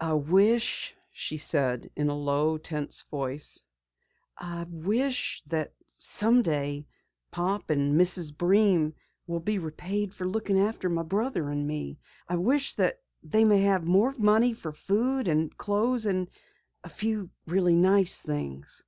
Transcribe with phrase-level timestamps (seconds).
[0.00, 3.66] "I wish" she said in a low, tense voice
[4.38, 6.86] "I wish that some day
[7.32, 8.38] Pop and Mrs.
[8.38, 8.94] Breen
[9.26, 11.98] will be repaid for looking after my brother and me.
[12.28, 16.30] I wish that they may have more money for food and clothes and
[16.84, 18.84] a few really nice things."